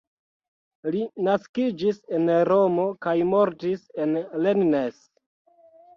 Li 0.95 1.01
naskiĝis 1.27 1.99
en 2.19 2.27
Romo 2.51 2.85
kaj 3.07 3.15
mortis 3.35 3.85
en 4.07 4.19
Rennes. 4.47 4.99